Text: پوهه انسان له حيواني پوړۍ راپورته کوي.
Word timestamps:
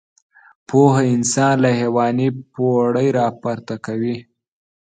پوهه 0.67 1.03
انسان 1.15 1.55
له 1.63 1.69
حيواني 1.79 2.27
پوړۍ 2.53 3.07
راپورته 3.19 3.75
کوي. 3.85 4.17